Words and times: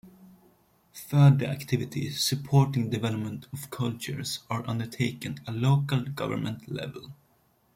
Further 1.09 1.45
activities 1.45 2.23
supporting 2.23 2.89
development 2.89 3.45
of 3.53 3.69
culture 3.69 4.23
are 4.49 4.67
undertaken 4.67 5.37
at 5.45 5.53
local 5.53 5.99
government 6.05 6.67
level. 6.67 7.13